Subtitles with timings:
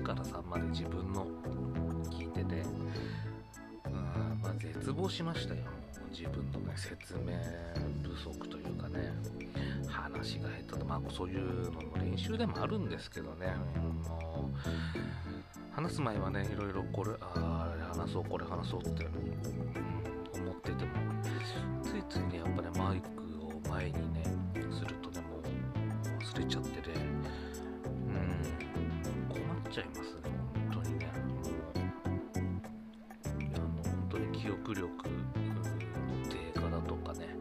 [0.00, 1.26] 1から3まで自分の
[2.10, 2.60] 聞いてて。
[2.60, 5.62] うんまあ絶望しましたよ。
[6.10, 7.34] 自分のね説明
[8.02, 9.12] 不足というかね。
[9.88, 13.54] 話が下手でまあそういうのの練習でもあるんですけどね。
[14.08, 19.08] もう話す前はねいろいろこれああ話そうこれ話そうって、う
[20.40, 20.90] ん、思ってても
[21.82, 23.08] ついついねやっぱりマイク
[23.44, 24.24] を前にね
[24.72, 25.42] するとねもう
[26.22, 26.96] 忘れちゃって、ね、
[29.76, 30.14] ちゃいます。
[30.14, 30.30] ね
[30.70, 31.04] 本当にね。
[31.04, 31.12] も
[31.42, 31.54] う
[33.54, 34.88] あの本当に記憶力
[36.30, 37.36] 低下だとかね。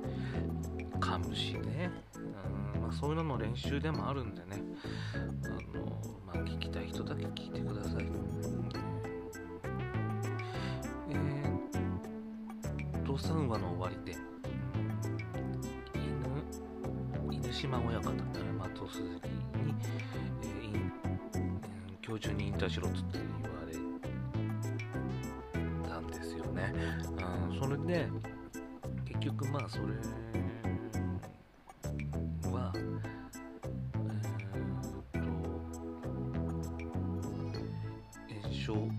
[0.99, 2.19] 噛むしね、う
[2.79, 4.61] んまあ、そういうのの練習でもあるんでね。
[5.45, 8.05] あの、まあ、聞きたい人だけ聞いてください。
[11.11, 14.17] えー、と3話の終わりで。
[17.29, 19.27] 犬犬島親方松尾鈴木
[19.59, 19.73] に、
[22.15, 23.73] 今日中に引退しろっつって言われ
[25.89, 26.73] たんですよね。
[27.51, 28.07] うん、それで
[29.05, 29.83] 結局まあそれ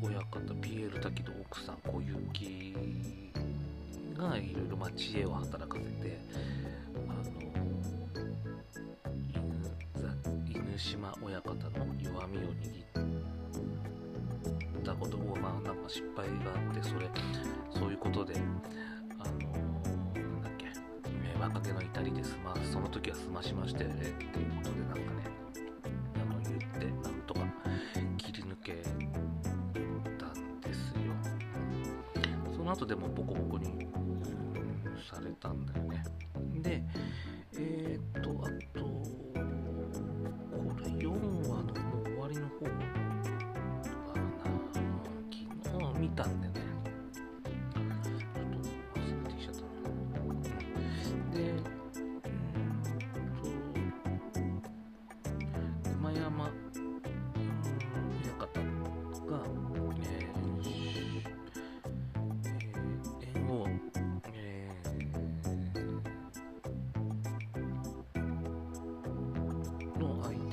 [0.03, 2.77] 親方ピエール滝と奥さん小雪
[4.17, 6.20] がいろいろま知恵を働かせて
[6.94, 7.25] あの
[10.47, 11.62] 犬島親方の
[11.98, 12.55] 弱みを握っ
[12.92, 12.95] て
[14.86, 17.10] たことをまあなんか失敗があってそれ
[17.76, 18.34] そういうことで
[19.18, 20.66] あのなんだっけ
[21.40, 25.06] 若気の至りで済まあその時は済ましましたよねっていうことでなんかね
[26.14, 27.41] あの言ってなんとか
[28.16, 28.75] 切り抜け
[30.19, 31.02] たんですよ。
[32.56, 33.88] その後でもボコボコに
[35.10, 35.85] されたんだよ
[46.16, 46.66] 昨日見たんでね。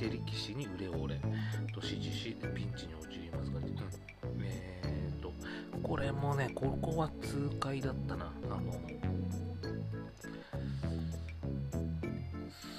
[0.04, 1.20] 手力士に腕を折れ
[1.72, 3.03] 年獅子でピンチに陥りますが、うん、えーと
[5.86, 8.32] これもねここは痛快だったな。
[8.50, 8.72] あの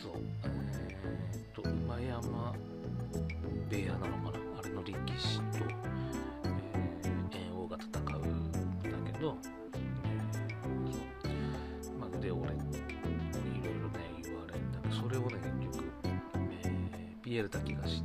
[0.02, 2.54] そうえーと馬山
[3.70, 4.40] 部屋なのかな？
[4.60, 5.44] あれの力士と、
[6.44, 8.52] えー、猿王が戦うん
[8.82, 9.38] だけど、
[12.00, 12.58] まあ、腕折れい
[13.64, 15.86] ろいろね言われるんだけどそれをね結局
[17.22, 18.05] ピエール滝が知ってて、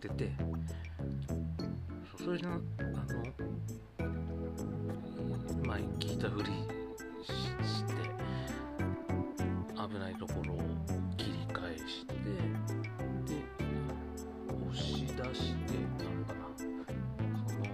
[0.00, 0.30] ってて
[2.24, 2.58] それであの
[5.66, 7.92] 前聞いたふりして
[9.76, 10.58] 危ないところを
[11.18, 12.30] 切り返してで
[14.70, 17.64] 押し出してなのかなその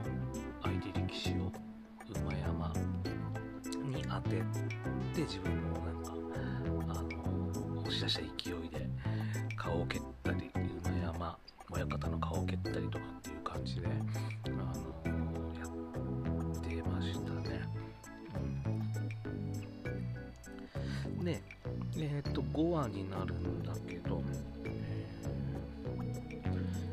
[0.64, 1.52] 相手力士を
[2.22, 2.72] 馬山
[3.88, 4.30] に当て
[5.14, 5.75] て自分も
[21.26, 21.42] で
[21.96, 24.22] えっ、ー、と5話になるんだけど、
[24.64, 25.04] え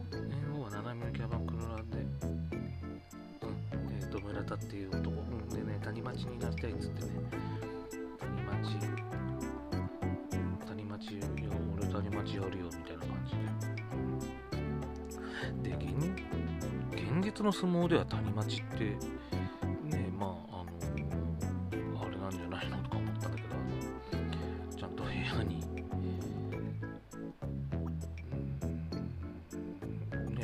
[0.09, 0.16] ー、
[0.55, 2.49] 5話斜めのキャバクラで、うん
[3.91, 7.09] えー、と村田っていう男、うん、でね谷町になりたいっつってね
[8.19, 8.79] 谷町
[10.66, 11.22] 谷町よ
[11.78, 13.35] 俺谷町やるよみたいな感じ
[15.61, 15.69] で。
[15.69, 15.85] で現
[16.91, 18.97] 現実の相撲では谷町って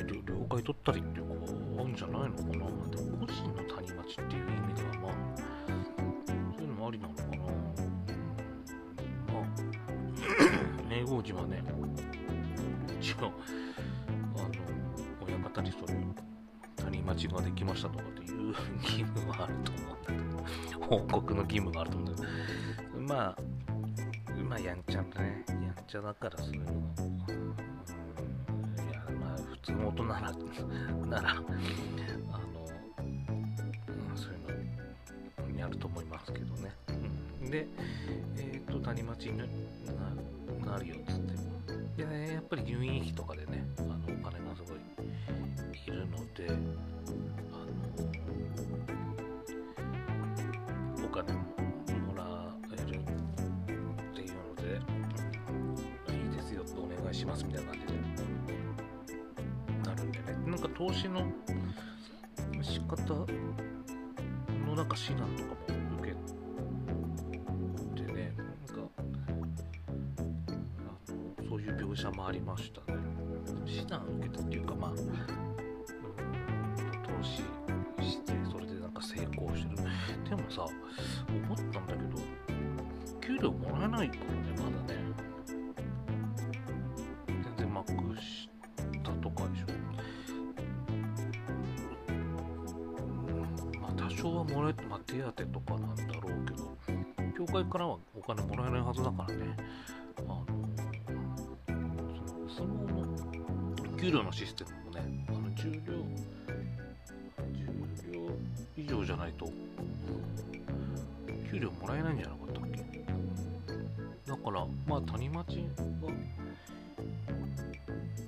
[0.10, 1.34] 了解取ったりっていうか
[1.80, 5.14] あるんじゃないのかなでも個人の谷町っていう意味ではまあ
[6.58, 7.28] そういうのもありなのかな
[9.34, 9.70] あ
[10.90, 11.64] 名王子はね、
[13.00, 13.32] 一応、
[14.38, 14.50] あの、
[15.26, 15.94] 親方にそれ、
[16.76, 18.48] 谷町ができましたとかっていう
[18.82, 22.28] 義務はあると思うんだけど、報告の義務があると思うんだけ
[22.98, 23.38] ど、まあ、
[24.50, 25.46] まあ、やんちゃだね。
[25.48, 27.96] やんちゃだからそういうの、うん、いや、
[29.80, 30.22] まあ、普通の大人なら、
[31.08, 31.44] なら、 あの、
[32.98, 34.36] うん、そうい
[35.48, 36.72] うの、やると思いますけどね、
[37.44, 37.68] うん、で
[38.38, 39.46] えっ、と谷町にな
[40.72, 41.40] なるよっつって。
[42.04, 44.78] でやっぱり入院費とかでねあのお金がすごい
[45.86, 46.60] いるのであの
[51.06, 51.40] お金も
[52.08, 52.24] もら
[52.72, 53.04] えるっ
[54.14, 54.64] ていうので
[56.14, 57.89] いいですよってお願いしますみたいな感じ
[60.80, 61.22] 投資の
[62.62, 63.14] 仕方
[64.66, 65.56] のなんか指南とかも
[66.00, 66.10] 受
[67.98, 69.02] けてねなんかあ
[71.44, 72.98] のそういう描写もありましたね。
[73.66, 74.98] 指南受けたっていうかまあ、投
[77.22, 77.42] 資
[78.10, 79.84] してそれでなんか成功してる。
[80.30, 80.66] でもさ
[81.28, 82.18] 思ったんだけど
[83.20, 85.29] 給料もらえないからねまだね。
[95.34, 96.70] て、とかなんだろうけど
[97.38, 99.56] 協会からはお金もらえないはずだからね。
[100.18, 100.46] あの
[102.50, 102.70] その相撲
[103.94, 105.80] の給料のシステムもねあの重量
[107.54, 108.20] 重量
[108.78, 109.46] 以上じゃないと
[111.50, 113.06] 給料もらえないんじゃなかったっけ？
[114.28, 115.64] だからまあ谷町が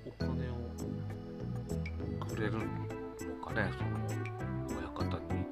[0.08, 0.54] お金を
[2.26, 2.60] くれるの
[3.46, 3.90] かねその
[4.80, 5.46] 親方に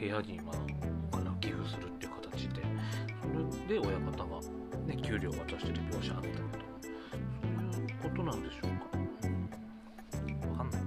[0.00, 0.56] 部屋にまあ
[3.68, 4.40] で親方が
[4.86, 6.42] ね給料を渡してる描写あったけど
[7.72, 8.98] そういうことなんでしょうか。
[10.48, 10.80] わかんない。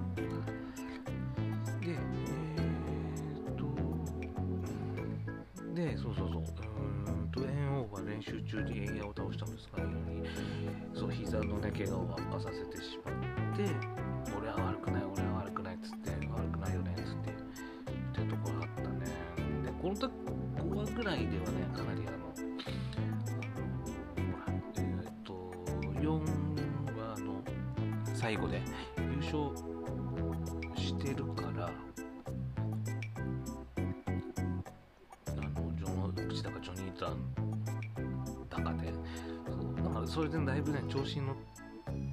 [1.84, 3.64] でえー、っと
[5.74, 6.42] でそうそうそう。
[6.42, 10.22] うーんと猿王が練習中にエイヤを倒したんですがように
[10.94, 13.14] そう膝のね怪我を悪化させてしまっ
[13.56, 13.64] て
[14.36, 19.06] 俺は悪くない俺は悪くないっつって悪くないよねっつってってところあったね。
[19.64, 20.12] でこの時
[20.56, 22.27] 5話ぐらいではねかなりあの
[40.58, 41.36] いぶね調子に乗っ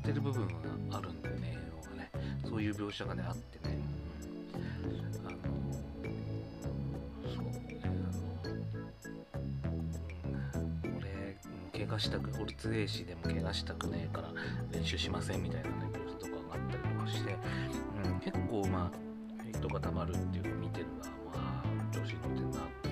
[0.04, 0.48] てる部分
[0.90, 1.58] があるんだよね。
[1.84, 2.12] 要はね
[2.48, 3.78] そういう描写がねあってね、
[4.54, 5.38] うん、あの
[7.34, 7.46] そう
[7.84, 7.94] あの、
[10.84, 11.38] うん、俺
[11.74, 14.30] 怪我したく俺津衛士でも怪我したくねえから
[14.72, 17.36] 練習しませんみたいなね描写とかがあったりとかして、
[18.06, 21.10] うん、結構まあ人がたまるっていうのを見てるが
[21.40, 22.85] まあ調子に乗ってんなって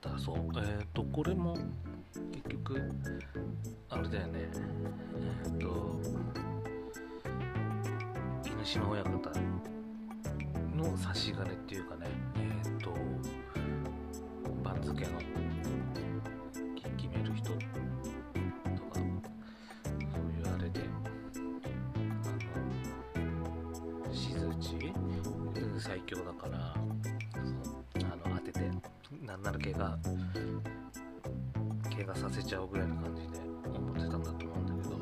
[0.00, 0.36] だそう。
[0.36, 1.56] えーっとこれも
[2.32, 2.90] 結局
[3.88, 4.32] あれだよね。
[4.34, 6.00] えーっと
[8.44, 9.30] 犬島親方
[10.76, 12.06] の差し金っていうかね
[12.36, 12.90] えーっと
[14.62, 15.45] 番付の。
[32.46, 33.38] ちゃうぐらいの感じで
[33.74, 34.96] 思ってたんだと思うんだけど。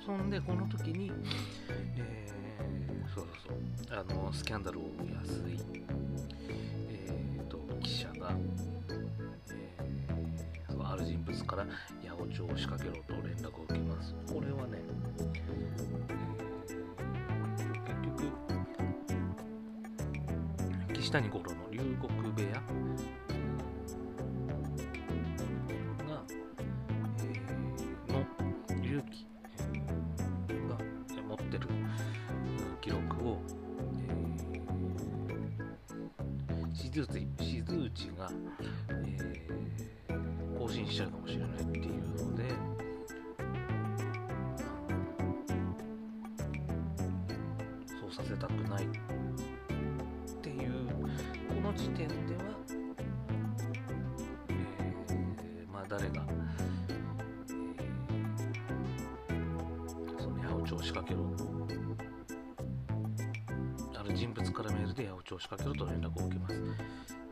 [0.00, 1.10] そそんでこの時に
[1.96, 3.56] えーそうそう
[3.88, 3.98] そう。
[3.98, 5.58] あのスキャンダルを生みやすい
[6.88, 8.32] えー、と記者が、
[8.88, 11.70] えーそうある人物から八
[12.08, 14.14] 百長を仕掛けろと連絡を受けます。
[14.26, 14.78] これはね、
[15.34, 15.40] えー
[17.86, 18.22] 結局
[20.94, 21.96] 岸谷五郎の龍谷
[22.32, 22.62] 部屋
[36.92, 38.30] 静内静内が、
[38.90, 39.70] えー
[40.58, 42.44] 更新しちゃうかもしれないっていうので。
[47.86, 48.88] そうさせたくないっ
[50.42, 50.86] ていう
[51.48, 52.42] この時点では、
[54.48, 56.26] えーまあ誰が、
[59.28, 61.49] えーその八百長を仕掛けろ
[65.40, 66.54] 仕掛けろと連絡を受けます。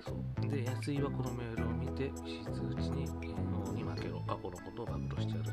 [0.00, 0.50] そう。
[0.50, 2.40] で安井はこのメールを見て静
[2.74, 4.22] 内に芸能に負けろ。
[4.26, 5.50] 過去のことを暴露してやる。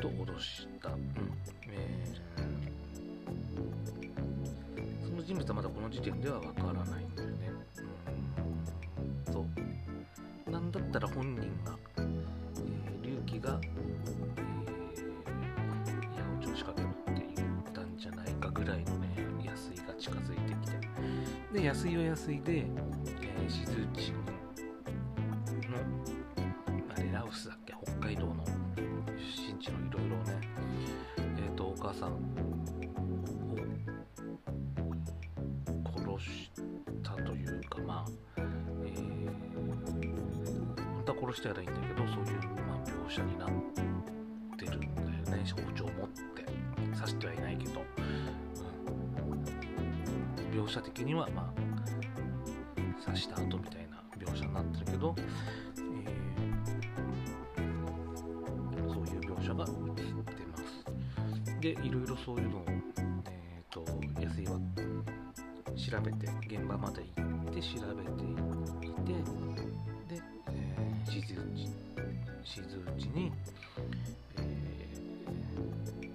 [0.00, 1.12] と脅した、うん。
[1.70, 2.38] えー。
[5.06, 7.50] その人物はまだこの時点ではわからないんだよね、
[9.26, 9.44] うん、そ
[10.46, 10.50] う。
[10.50, 11.77] なんだったら本人が、
[21.68, 23.60] 安いは安いで、えー、静
[23.92, 24.16] 内の
[26.96, 27.74] あれラウスだっけ？
[27.84, 28.42] 北海道の
[29.18, 30.40] 出身地のいろいろね
[31.18, 32.18] えっ、ー、とお母さんを
[36.18, 36.50] 殺し
[37.02, 38.10] たというかまあ
[38.86, 39.26] えー、
[40.00, 43.50] 本当は殺してやらいいんだけどそういう、まあ、描写になっ
[44.56, 45.44] てるんだよね。
[45.52, 46.46] 包丁を持って
[46.96, 47.82] 刺してはいないけど、
[50.50, 51.57] 描写的にはまあ
[53.18, 60.84] した後みたいな描写になってるけど、えー、そういう描写が出ます
[61.60, 63.84] でいろいろそういうのを、えーと、
[64.20, 64.58] 安井は
[65.76, 68.10] 調べて現場まで行って調べて
[68.86, 69.12] いて
[70.08, 70.22] で、
[70.52, 71.68] えー、静内
[72.44, 73.32] 静内に、
[74.36, 74.42] え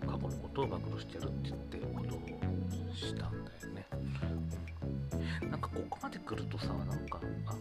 [0.01, 2.19] ー、過去のことを暴露してやるって言ってことを
[2.95, 3.86] したんだよね。
[5.74, 7.53] ここまで来るとさなんかあ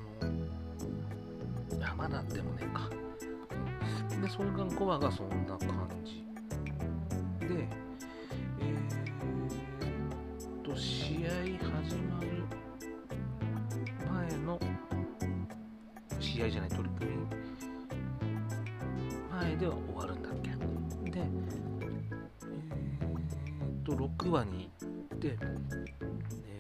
[1.73, 2.90] の山なんでもねえか。
[4.21, 6.25] でそれが5話がそんな感じ。
[7.40, 7.66] で
[8.61, 11.31] えー、っと試合
[11.87, 12.28] 始まる
[14.31, 14.61] 前の
[16.21, 17.16] 試合じゃない取り組み
[19.35, 20.50] 前では終わるんだっけ。
[21.11, 25.37] でえー、っと6話に行って、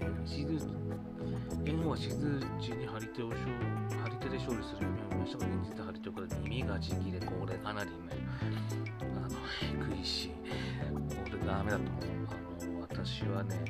[0.00, 0.81] えー、1
[1.64, 2.10] 猿は静
[2.60, 3.34] 地に張り手を張
[4.10, 7.96] り手で勝利する夢を見ましたが現実で張り手をく耳がちぎれこれかなりね
[9.00, 9.38] あの
[9.96, 10.30] えいし
[11.30, 12.02] これダメだと思う
[12.60, 13.64] あの私はね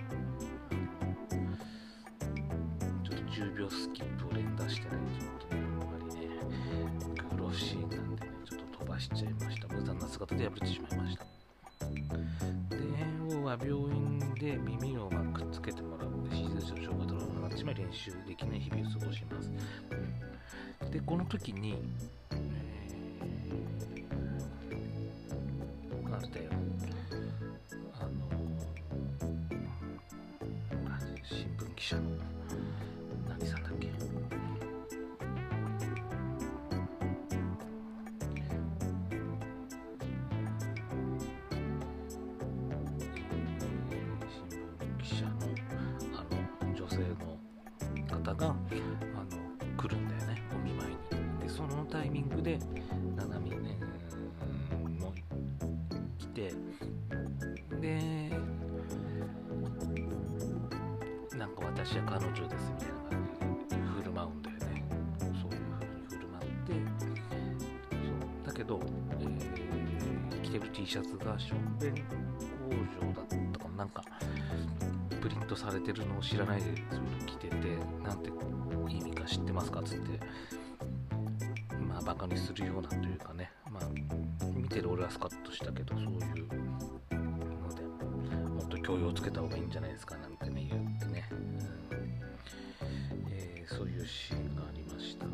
[3.05, 4.89] ちょっと10秒スキップを連打してね
[5.21, 6.29] ちょっとねあまりね
[7.31, 8.05] 苦労しいなんでね
[8.49, 11.25] ちょっと飛ばしちゃいました無残な姿で破れてしまいました
[12.71, 17.12] で、猿翁は病院で耳をまくっつけてもらうので、静をしようか
[17.63, 19.49] つまり練習できない日々を過ごします。
[20.91, 21.77] で、この時に、
[22.33, 26.51] えー、あれだよ、
[49.15, 51.43] あの来るんだよねお見舞いに。
[51.43, 52.59] でそのタイミングで
[53.17, 53.79] ななみ、ね、
[55.01, 55.13] も
[56.19, 56.53] 来て
[57.81, 58.31] で
[61.37, 64.85] なんか私は彼女ですみたいな感じで振る舞うんだよね。
[65.19, 66.73] そういう風に振る舞って
[67.91, 68.81] そうだけど、
[69.21, 72.01] えー、着てる T シャツがしょんべん工
[73.07, 73.12] 場
[75.23, 76.83] プリントされてるのを知らないでそういう
[77.21, 77.57] の着てて
[78.03, 78.31] なんて
[78.91, 80.19] 意味か知ってますかっつって
[81.89, 83.53] まあバカにするようなというかね。
[83.71, 83.85] まあ
[84.53, 86.19] 見てる俺はスカッとしたけどそういうの
[87.75, 87.83] で
[88.49, 91.59] もっと教養つけた方がいいんじゃないですかなんてね言ってね、うん。
[93.31, 95.27] えー、そういうシーンがありました、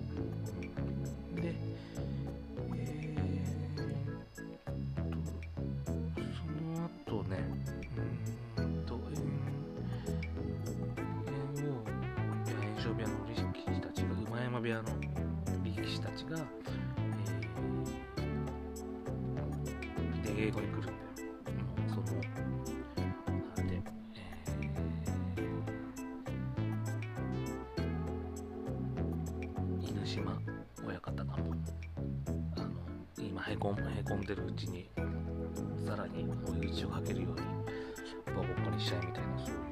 [30.08, 30.40] 島
[30.86, 31.56] 親方がもう、
[32.56, 32.68] あの、
[33.18, 34.88] 今へこん、へこんでるうちに、
[35.84, 39.67] さらに追い打ちをかけるように、ボコボコにしちゃいみたいな、そう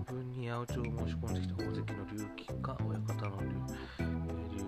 [0.00, 3.42] 自分に八百長を申し込んできた大関の隆起か親方の
[4.50, 4.62] 龍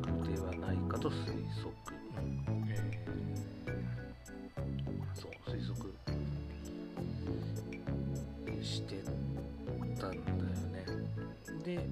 [0.00, 1.14] 国ではないかと推
[1.56, 1.68] 測、
[2.16, 2.64] うん。
[2.70, 5.92] えー、そう推測。
[8.62, 9.02] して
[10.00, 10.22] たんだよ
[10.72, 10.84] ね。
[11.64, 11.86] で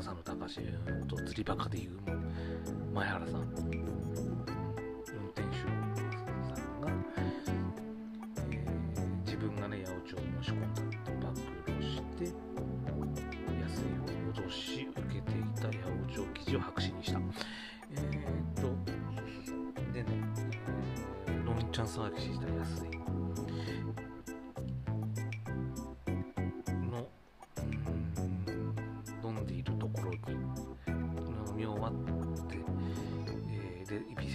[0.00, 1.98] 笹野隆うんと釣りバカでいう
[2.94, 3.97] 前原さん。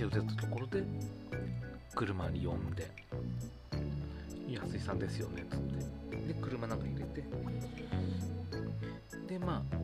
[0.06, 0.84] を出たところで
[1.96, 2.92] 車に呼んで
[4.50, 6.16] 「安井さんですよね」っつって。
[6.34, 7.24] で車なんか入れて。
[9.28, 9.78] でまあ、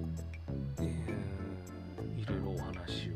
[0.80, 3.14] えーいろいろお話を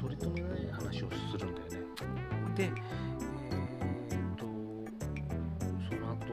[0.00, 1.78] 取り留めない話をするんだよね。
[2.56, 4.46] でえーっと
[5.90, 6.26] その後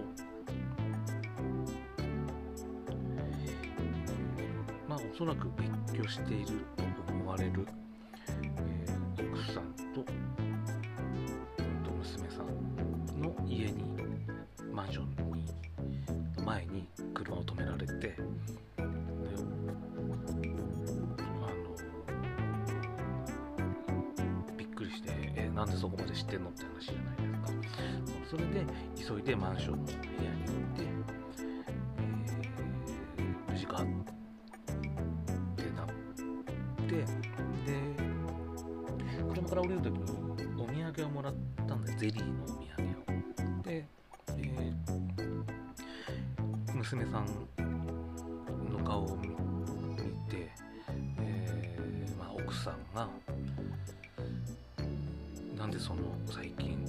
[4.87, 7.67] まあおそらく別居していると思われる、
[10.03, 10.13] と,、
[11.59, 12.45] うんと娘さん
[13.21, 13.83] の家に
[14.73, 15.45] マンションに
[16.45, 18.15] 前に車を止められて
[18.77, 18.89] あの
[24.57, 27.89] びっくりして、えーなんでそこまで知ってんのって話じゃないですか。
[28.29, 28.65] それで
[28.95, 31.18] 急いでマンションの部屋に行って、
[41.99, 42.87] ゼリーのお土産
[43.59, 43.63] を。
[43.63, 43.85] で、
[44.29, 44.89] えー
[46.73, 47.25] 娘さん
[48.71, 49.27] の顔を見
[50.29, 50.49] て、
[51.19, 53.05] えーまあ、奥さんが
[55.57, 56.87] なんでその最近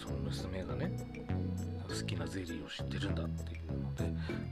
[0.00, 0.92] その娘がね
[1.88, 4.04] 好きなゼリーを知ってるんだっていうので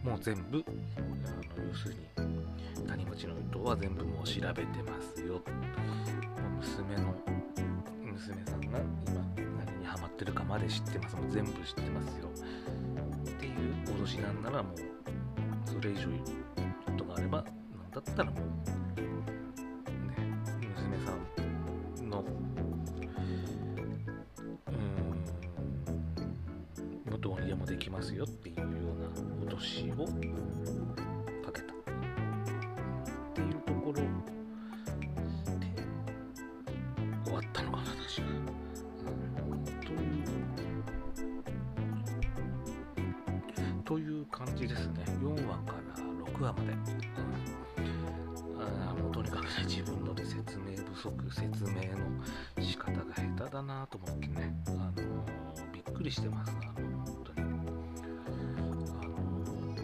[0.03, 0.65] もう全部
[0.97, 1.01] あ
[1.61, 5.35] の要するに谷口の人は全部もう調べてますよ。
[5.35, 5.43] もう
[6.57, 7.15] 娘の
[8.13, 8.81] 娘さんが
[9.37, 9.58] 今
[9.89, 11.17] ハマってるかまで知ってます。
[11.17, 12.29] もう全部知ってますよ。
[12.29, 12.31] っ
[13.41, 13.55] ていう
[13.87, 14.77] 脅しなんならもう
[15.65, 16.03] それ以上
[16.85, 17.55] ことがあればなん
[17.91, 18.41] だったらもう
[19.01, 19.07] ね
[20.61, 21.13] 娘さ
[22.03, 22.25] んの
[24.67, 24.75] うん
[27.11, 28.69] もうどうにでもできますよっていうよう
[29.47, 30.05] な脅しを
[51.09, 54.93] 足説明の仕方が下手だなと思ってね、あのー
[55.73, 59.75] びっくりしてますあの本当に、あの本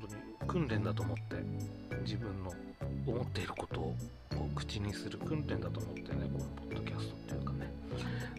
[0.00, 0.06] 当
[0.44, 1.36] に訓練だと思って
[2.02, 2.52] 自分の
[3.06, 3.94] 思っていることを
[4.30, 7.72] こう口にする訓練だと思ってねこのポッドキャストっていうかね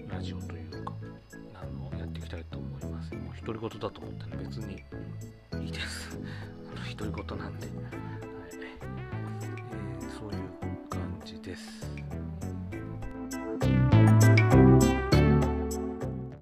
[0.09, 0.93] ラジオというか
[1.55, 3.13] あのやっていきたいと思います。
[3.15, 4.83] もう独り言だと思ってね別に
[5.65, 6.17] いいです。
[6.97, 7.67] 独り言なんで、